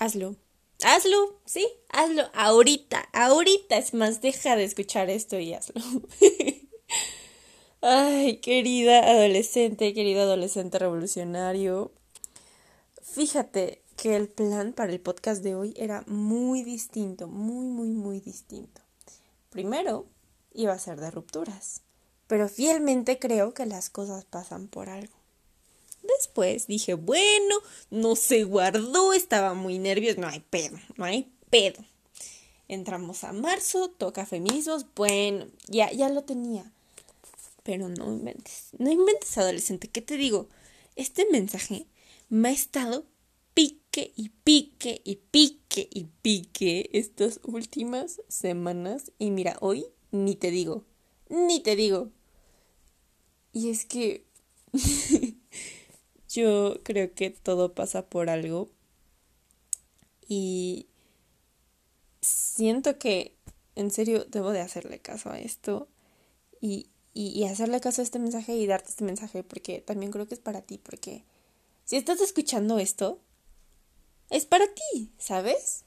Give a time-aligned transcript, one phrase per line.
[0.00, 0.34] hazlo.
[0.82, 2.24] Hazlo, sí, hazlo.
[2.34, 3.76] Ahorita, ahorita.
[3.76, 5.80] Es más, deja de escuchar esto y hazlo.
[7.82, 11.92] Ay, querida adolescente, querido adolescente revolucionario.
[13.02, 18.20] Fíjate que el plan para el podcast de hoy era muy distinto, muy, muy, muy
[18.20, 18.80] distinto.
[19.50, 20.06] Primero,
[20.54, 21.82] iba a ser de rupturas,
[22.26, 25.19] pero fielmente creo que las cosas pasan por algo.
[26.18, 27.56] Después dije, bueno,
[27.90, 31.84] no se guardó, estaba muy nervioso, no hay pedo, no hay pedo.
[32.68, 36.70] Entramos a marzo, toca feminismos, bueno, ya, ya lo tenía.
[37.62, 40.48] Pero no inventes, no inventes adolescente, ¿qué te digo?
[40.96, 41.86] Este mensaje
[42.28, 43.04] me ha estado
[43.54, 49.12] pique y pique y pique y pique estas últimas semanas.
[49.18, 50.84] Y mira, hoy ni te digo,
[51.28, 52.10] ni te digo.
[53.52, 54.24] Y es que
[56.30, 58.70] Yo creo que todo pasa por algo.
[60.28, 60.86] Y
[62.20, 63.36] siento que
[63.74, 65.88] en serio debo de hacerle caso a esto.
[66.60, 70.34] Y, y, hacerle caso a este mensaje y darte este mensaje porque también creo que
[70.34, 70.78] es para ti.
[70.78, 71.24] Porque
[71.84, 73.18] si estás escuchando esto,
[74.28, 75.84] es para ti, ¿sabes?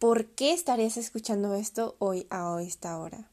[0.00, 3.30] ¿Por qué estarías escuchando esto hoy a esta hora?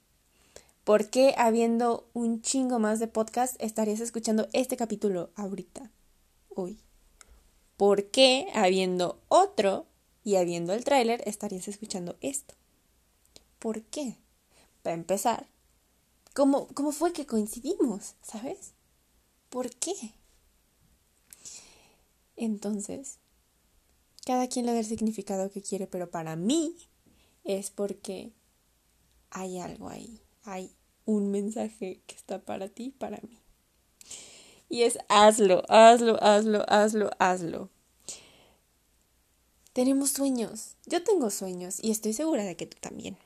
[0.84, 5.90] ¿Por qué habiendo un chingo más de podcast estarías escuchando este capítulo ahorita,
[6.50, 6.78] hoy?
[7.78, 9.86] ¿Por qué habiendo otro
[10.25, 12.56] y habiendo el tráiler estarías escuchando esto?
[13.59, 14.17] ¿Por qué?
[14.81, 15.48] Para empezar,
[16.34, 18.16] ¿cómo, ¿cómo fue que coincidimos?
[18.22, 18.73] ¿Sabes?
[19.50, 19.94] ¿Por qué?
[22.36, 23.20] Entonces,
[24.25, 26.75] cada quien le da el significado que quiere, pero para mí
[27.45, 28.34] es porque
[29.30, 33.39] hay algo ahí hay un mensaje que está para ti, para mí.
[34.69, 37.69] Y es hazlo, hazlo, hazlo, hazlo, hazlo.
[39.73, 40.75] Tenemos sueños.
[40.85, 43.17] Yo tengo sueños y estoy segura de que tú también.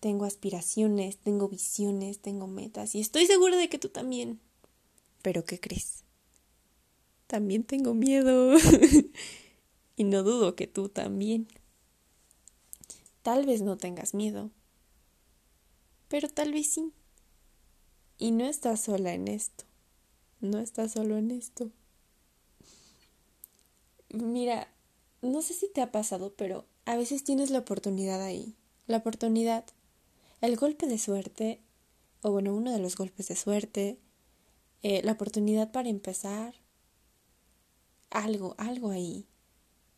[0.00, 4.40] Tengo aspiraciones, tengo visiones, tengo metas y estoy segura de que tú también.
[5.22, 6.04] Pero ¿qué crees?
[7.26, 8.54] También tengo miedo.
[9.96, 11.48] y no dudo que tú también.
[13.22, 14.50] Tal vez no tengas miedo,
[16.14, 16.92] pero tal vez sí.
[18.18, 19.64] Y no estás sola en esto.
[20.40, 21.72] No estás solo en esto.
[24.10, 24.72] Mira,
[25.22, 28.54] no sé si te ha pasado, pero a veces tienes la oportunidad ahí.
[28.86, 29.64] La oportunidad.
[30.40, 31.60] El golpe de suerte,
[32.22, 33.98] o bueno, uno de los golpes de suerte,
[34.82, 36.54] eh, la oportunidad para empezar.
[38.10, 39.26] Algo, algo ahí.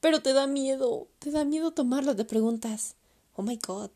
[0.00, 2.96] Pero te da miedo, te da miedo tomarlo, te preguntas,
[3.34, 3.90] oh my god,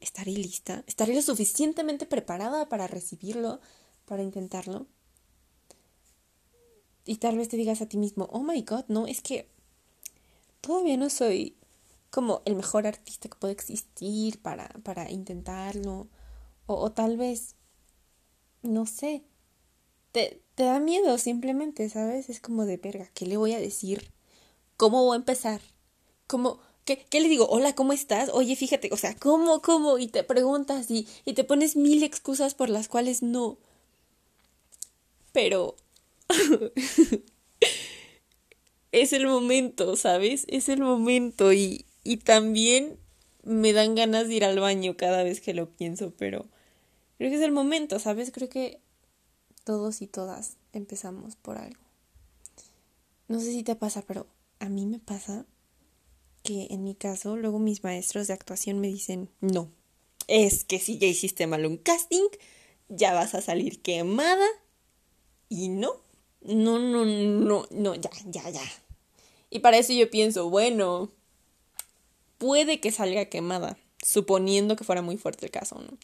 [0.00, 0.82] ¿Estaré lista?
[0.86, 3.60] ¿Estaré lo suficientemente preparada para recibirlo,
[4.06, 4.86] para intentarlo?
[7.04, 9.48] Y tal vez te digas a ti mismo, oh my god, no, es que
[10.60, 11.56] todavía no soy
[12.10, 16.08] como el mejor artista que puede existir para, para intentarlo.
[16.66, 17.56] O, o tal vez,
[18.62, 19.24] no sé,
[20.12, 22.28] te, te da miedo simplemente, ¿sabes?
[22.28, 24.12] Es como de verga, ¿qué le voy a decir?
[24.76, 25.60] ¿Cómo voy a empezar?
[26.26, 26.60] ¿Cómo,
[26.96, 27.46] ¿Qué, le digo?
[27.48, 28.30] Hola, ¿cómo estás?
[28.32, 29.98] Oye, fíjate, o sea, ¿cómo, cómo?
[29.98, 33.58] Y te preguntas y, y te pones mil excusas por las cuales no.
[35.32, 35.76] Pero...
[38.92, 40.46] es el momento, ¿sabes?
[40.48, 42.98] Es el momento y, y también
[43.44, 46.46] me dan ganas de ir al baño cada vez que lo pienso, pero
[47.18, 48.32] creo que es el momento, ¿sabes?
[48.32, 48.80] Creo que
[49.62, 51.80] todos y todas empezamos por algo.
[53.28, 54.26] No sé si te pasa, pero
[54.58, 55.46] a mí me pasa
[56.42, 59.70] que en mi caso luego mis maestros de actuación me dicen, no,
[60.26, 62.28] es que si ya hiciste mal un casting,
[62.88, 64.46] ya vas a salir quemada
[65.48, 65.96] y no,
[66.42, 68.62] no, no, no, no, ya, ya, ya.
[69.50, 71.10] Y para eso yo pienso, bueno,
[72.38, 75.98] puede que salga quemada, suponiendo que fuera muy fuerte el caso, ¿no?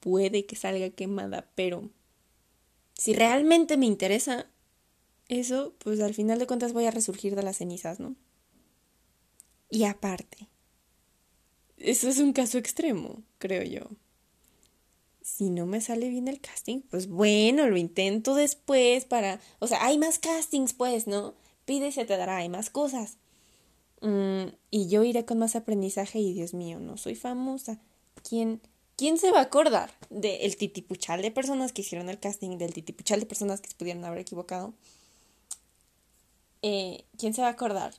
[0.00, 1.88] Puede que salga quemada, pero
[2.94, 4.46] si realmente me interesa
[5.28, 8.14] eso, pues al final de cuentas voy a resurgir de las cenizas, ¿no?
[9.70, 10.48] Y aparte,
[11.80, 13.88] eso es un caso extremo, creo yo.
[15.22, 19.40] Si no me sale bien el casting, pues bueno, lo intento después para...
[19.60, 21.34] O sea, hay más castings, pues, ¿no?
[21.64, 23.16] Pide y se te dará, hay más cosas.
[24.02, 27.78] Mm, y yo iré con más aprendizaje y Dios mío, no soy famosa.
[28.28, 28.60] ¿Quién,
[28.96, 33.20] ¿Quién se va a acordar del titipuchal de personas que hicieron el casting, del titipuchal
[33.20, 34.74] de personas que se pudieron haber equivocado?
[36.62, 37.94] Eh, ¿Quién se va a acordar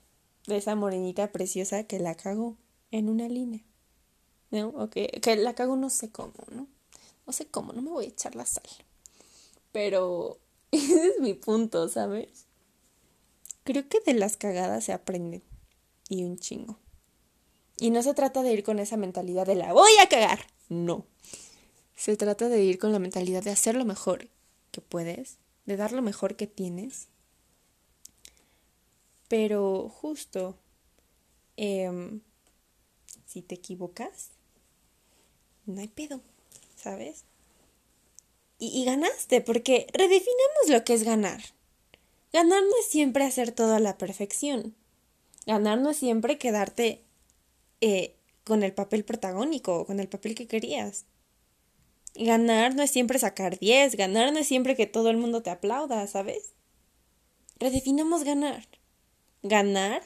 [0.47, 2.57] de esa morenita preciosa que la cago
[2.91, 3.63] en una línea.
[4.49, 4.69] ¿No?
[4.69, 6.67] O que, la cago no sé cómo, ¿no?
[7.25, 8.67] No sé cómo, no me voy a echar la sal.
[9.71, 10.39] Pero
[10.71, 12.47] ese es mi punto, ¿sabes?
[13.63, 15.41] Creo que de las cagadas se aprende.
[16.09, 16.77] y un chingo.
[17.77, 20.45] Y no se trata de ir con esa mentalidad de la voy a cagar.
[20.69, 21.05] No.
[21.95, 24.27] Se trata de ir con la mentalidad de hacer lo mejor
[24.71, 27.07] que puedes, de dar lo mejor que tienes.
[29.31, 30.57] Pero justo,
[31.55, 32.19] em,
[33.25, 34.31] si te equivocas,
[35.65, 36.19] no hay pedo,
[36.75, 37.23] ¿sabes?
[38.59, 41.41] Y, ganaste, porque redefinamos lo que es ganar.
[42.33, 44.75] Ganar no es siempre hacer todo a la perfección.
[45.45, 47.01] Ganar no es siempre quedarte
[47.79, 51.05] eh, con el papel protagónico, con el papel que querías.
[52.15, 55.51] Ganar no es siempre sacar 10, ganar no es siempre que todo el mundo te
[55.51, 56.51] aplauda, ¿sabes?
[57.59, 58.80] Redefinamos ganar.
[59.43, 60.03] Ganar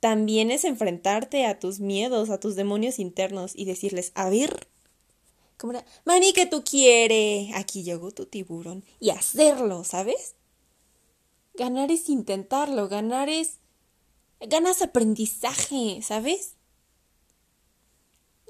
[0.00, 4.68] también es enfrentarte a tus miedos, a tus demonios internos y decirles, a ver,
[5.56, 10.34] como era, maní que tú quieres, aquí llegó tu tiburón, y hacerlo, ¿sabes?
[11.54, 13.58] Ganar es intentarlo, ganar es...
[14.40, 16.54] ganas aprendizaje, ¿sabes?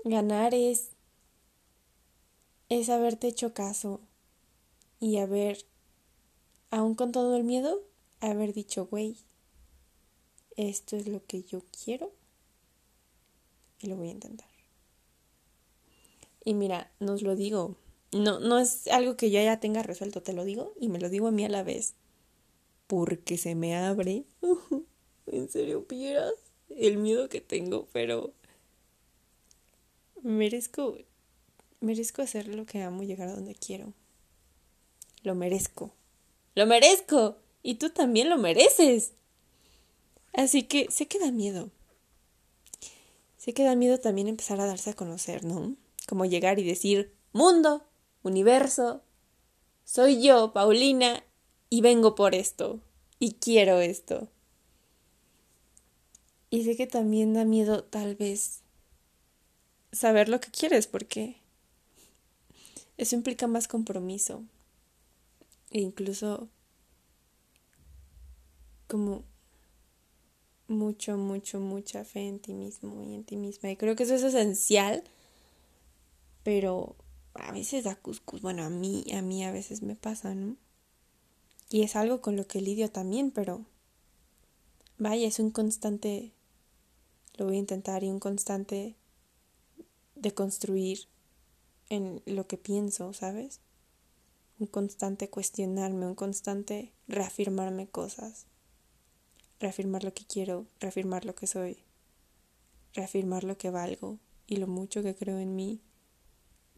[0.04, 0.90] Ganar es
[2.68, 4.00] es haberte hecho caso
[5.00, 5.64] y haber,
[6.70, 7.82] aún con todo el miedo,
[8.20, 9.16] haber dicho, güey,
[10.58, 12.12] esto es lo que yo quiero
[13.80, 14.48] y lo voy a intentar.
[16.44, 17.76] Y mira, nos lo digo,
[18.12, 21.08] no, no es algo que yo ya tenga resuelto, te lo digo y me lo
[21.08, 21.94] digo a mí a la vez,
[22.86, 24.24] porque se me abre.
[25.26, 26.34] en serio, vieras
[26.68, 28.32] el miedo que tengo, pero
[30.22, 30.96] merezco
[31.80, 33.92] Merezco hacer lo que amo llegar a donde quiero.
[35.22, 35.92] Lo merezco.
[36.56, 37.36] Lo merezco.
[37.62, 39.12] Y tú también lo mereces.
[40.32, 41.70] Así que sé que da miedo.
[43.36, 45.76] Sé que da miedo también empezar a darse a conocer, ¿no?
[46.06, 47.84] Como llegar y decir, mundo,
[48.22, 49.02] universo,
[49.84, 51.24] soy yo, Paulina,
[51.70, 52.80] y vengo por esto.
[53.18, 54.28] Y quiero esto.
[56.50, 58.62] Y sé que también da miedo tal vez
[59.92, 61.40] saber lo que quieres, porque
[62.96, 64.44] eso implica más compromiso
[65.70, 66.48] e incluso
[68.86, 69.24] como
[70.68, 73.70] mucho, mucho, mucha fe en ti mismo y en ti misma.
[73.70, 75.02] Y creo que eso es esencial,
[76.42, 76.96] pero
[77.34, 78.42] a veces da cuscus.
[78.42, 80.56] Bueno, a mí, a mí a veces me pasa, ¿no?
[81.70, 83.64] Y es algo con lo que lidio también, pero
[84.98, 86.32] vaya, es un constante,
[87.36, 88.96] lo voy a intentar, y un constante
[90.14, 91.08] de construir
[91.88, 93.60] en lo que pienso, ¿sabes?
[94.58, 98.46] Un constante cuestionarme, un constante reafirmarme cosas,
[99.60, 101.78] reafirmar lo que quiero, reafirmar lo que soy,
[102.94, 105.80] reafirmar lo que valgo y lo mucho que creo en mí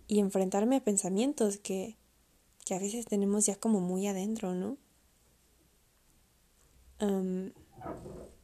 [0.07, 1.97] y enfrentarme a pensamientos que,
[2.65, 4.77] que a veces tenemos ya como muy adentro, ¿no?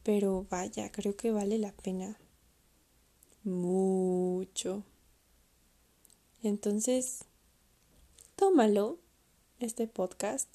[0.01, 2.17] pero vaya, creo que vale la pena
[3.43, 4.83] mucho.
[6.41, 7.25] Entonces,
[8.35, 8.97] tómalo,
[9.59, 10.47] este podcast,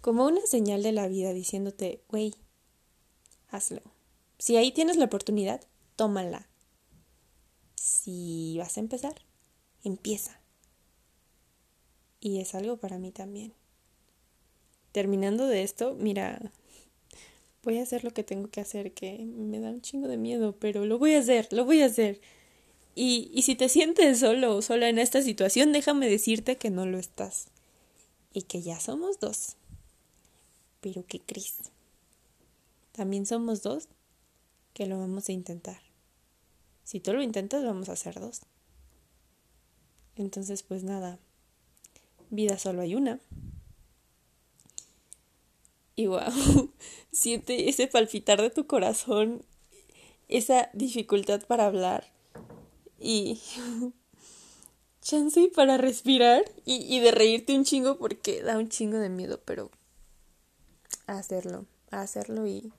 [0.00, 2.34] como una señal de la vida diciéndote, güey,
[3.50, 3.82] hazlo.
[4.38, 5.60] Si ahí tienes la oportunidad,
[5.96, 6.48] tómala.
[7.74, 9.14] Si vas a empezar,
[9.84, 10.40] empieza.
[12.20, 13.54] Y es algo para mí también.
[14.92, 16.52] Terminando de esto, mira,
[17.62, 20.56] voy a hacer lo que tengo que hacer, que me da un chingo de miedo,
[20.58, 22.20] pero lo voy a hacer, lo voy a hacer.
[22.94, 26.86] Y, y si te sientes solo o sola en esta situación, déjame decirte que no
[26.86, 27.48] lo estás.
[28.32, 29.56] Y que ya somos dos.
[30.80, 31.56] Pero que Cris.
[32.92, 33.88] También somos dos
[34.72, 35.80] que lo vamos a intentar.
[36.84, 38.42] Si tú lo intentas, vamos a ser dos.
[40.16, 41.18] Entonces, pues nada.
[42.30, 43.20] Vida solo hay una.
[45.96, 46.20] Y wow,
[47.12, 49.44] siente ese palpitar de tu corazón,
[50.28, 52.10] esa dificultad para hablar
[52.98, 53.40] y
[55.02, 59.40] chance para respirar y, y de reírte un chingo porque da un chingo de miedo,
[59.44, 59.70] pero
[61.06, 62.72] hacerlo, hacerlo y,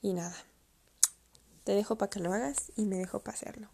[0.00, 0.36] y nada.
[1.64, 3.68] Te dejo para que lo hagas y me dejo para hacerlo.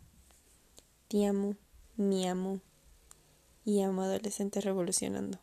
[1.08, 1.56] Te amo,
[1.96, 2.60] mi amo
[3.64, 5.38] y amo adolescente revolucionando.